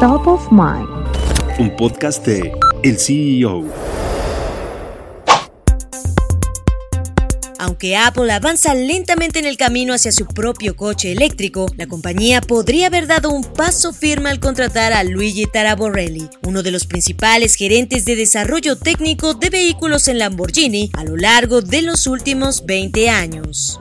Top 0.00 0.26
of 0.26 0.52
Mind. 0.52 0.86
Un 1.58 1.74
podcast 1.74 2.22
de 2.26 2.52
El 2.82 2.98
CEO. 2.98 3.64
Aunque 7.58 7.96
Apple 7.96 8.30
avanza 8.30 8.74
lentamente 8.74 9.38
en 9.38 9.46
el 9.46 9.56
camino 9.56 9.94
hacia 9.94 10.12
su 10.12 10.26
propio 10.26 10.76
coche 10.76 11.12
eléctrico, 11.12 11.66
la 11.78 11.86
compañía 11.86 12.42
podría 12.42 12.88
haber 12.88 13.06
dado 13.06 13.30
un 13.30 13.42
paso 13.42 13.94
firme 13.94 14.28
al 14.28 14.38
contratar 14.38 14.92
a 14.92 15.02
Luigi 15.02 15.46
Taraborelli, 15.46 16.28
uno 16.42 16.62
de 16.62 16.72
los 16.72 16.86
principales 16.86 17.54
gerentes 17.54 18.04
de 18.04 18.16
desarrollo 18.16 18.76
técnico 18.76 19.32
de 19.32 19.48
vehículos 19.48 20.08
en 20.08 20.18
Lamborghini 20.18 20.90
a 20.92 21.04
lo 21.04 21.16
largo 21.16 21.62
de 21.62 21.80
los 21.80 22.06
últimos 22.06 22.66
20 22.66 23.08
años. 23.08 23.80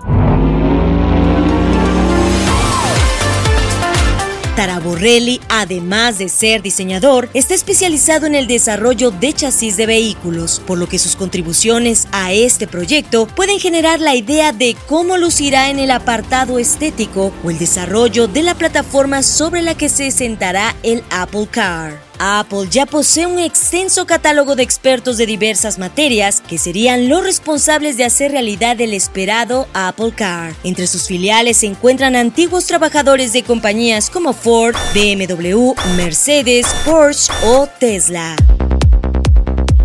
Taraborrelli, 4.55 5.41
además 5.49 6.17
de 6.17 6.29
ser 6.29 6.61
diseñador, 6.61 7.29
está 7.33 7.53
especializado 7.53 8.25
en 8.25 8.35
el 8.35 8.47
desarrollo 8.47 9.11
de 9.11 9.33
chasis 9.33 9.75
de 9.75 9.85
vehículos, 9.85 10.61
por 10.65 10.77
lo 10.77 10.87
que 10.87 10.97
sus 10.97 11.17
contribuciones 11.17 12.07
a 12.13 12.31
este 12.31 12.65
proyecto 12.65 13.27
pueden 13.27 13.59
generar 13.59 13.99
la 13.99 14.15
idea 14.15 14.53
de 14.53 14.77
cómo 14.87 15.17
lucirá 15.17 15.69
en 15.69 15.79
el 15.79 15.91
apartado 15.91 16.57
estético 16.57 17.33
o 17.43 17.49
el 17.51 17.59
desarrollo 17.59 18.27
de 18.27 18.43
la 18.43 18.55
plataforma 18.55 19.23
sobre 19.23 19.61
la 19.61 19.75
que 19.75 19.89
se 19.89 20.09
sentará 20.11 20.75
el 20.83 21.03
Apple 21.09 21.47
Car. 21.51 22.04
Apple 22.19 22.67
ya 22.69 22.85
posee 22.85 23.25
un 23.25 23.39
extenso 23.39 24.05
catálogo 24.05 24.55
de 24.55 24.63
expertos 24.63 25.17
de 25.17 25.25
diversas 25.25 25.79
materias 25.79 26.41
que 26.41 26.57
serían 26.57 27.09
los 27.09 27.23
responsables 27.23 27.97
de 27.97 28.05
hacer 28.05 28.31
realidad 28.31 28.79
el 28.81 28.93
esperado 28.93 29.67
Apple 29.73 30.13
Car. 30.15 30.55
Entre 30.63 30.87
sus 30.87 31.07
filiales 31.07 31.57
se 31.57 31.67
encuentran 31.67 32.15
antiguos 32.15 32.65
trabajadores 32.65 33.33
de 33.33 33.43
compañías 33.43 34.09
como 34.09 34.33
Ford, 34.33 34.75
BMW, 34.93 35.73
Mercedes, 35.95 36.67
Porsche 36.85 37.31
o 37.43 37.67
Tesla. 37.79 38.35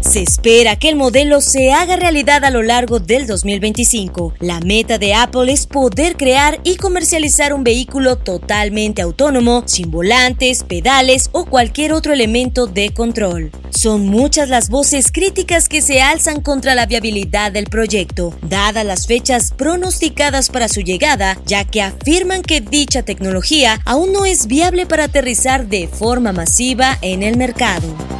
Se 0.00 0.22
espera 0.22 0.76
que 0.76 0.88
el 0.88 0.96
modelo 0.96 1.40
se 1.42 1.72
haga 1.72 1.96
realidad 1.96 2.44
a 2.44 2.50
lo 2.50 2.62
largo 2.62 3.00
del 3.00 3.26
2025. 3.26 4.34
La 4.40 4.60
meta 4.60 4.98
de 4.98 5.14
Apple 5.14 5.52
es 5.52 5.66
poder 5.66 6.16
crear 6.16 6.58
y 6.64 6.76
comercializar 6.76 7.52
un 7.52 7.64
vehículo 7.64 8.16
totalmente 8.16 9.02
autónomo, 9.02 9.62
sin 9.66 9.90
volantes, 9.90 10.64
pedales 10.64 11.28
o 11.32 11.44
cualquier 11.44 11.92
otro 11.92 12.14
elemento 12.14 12.66
de 12.66 12.90
control. 12.94 13.50
Son 13.68 14.06
muchas 14.06 14.48
las 14.48 14.70
voces 14.70 15.12
críticas 15.12 15.68
que 15.68 15.82
se 15.82 16.00
alzan 16.00 16.40
contra 16.40 16.74
la 16.74 16.86
viabilidad 16.86 17.52
del 17.52 17.66
proyecto, 17.66 18.34
dadas 18.42 18.86
las 18.86 19.06
fechas 19.06 19.52
pronosticadas 19.56 20.48
para 20.48 20.68
su 20.68 20.80
llegada, 20.80 21.38
ya 21.44 21.64
que 21.64 21.82
afirman 21.82 22.42
que 22.42 22.62
dicha 22.62 23.02
tecnología 23.02 23.80
aún 23.84 24.12
no 24.12 24.24
es 24.24 24.46
viable 24.46 24.86
para 24.86 25.04
aterrizar 25.04 25.66
de 25.66 25.88
forma 25.88 26.32
masiva 26.32 26.98
en 27.02 27.22
el 27.22 27.36
mercado. 27.36 28.19